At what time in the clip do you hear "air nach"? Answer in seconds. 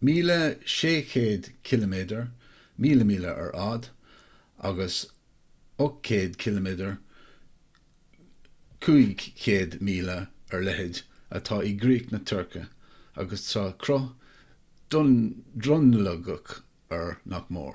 16.98-17.48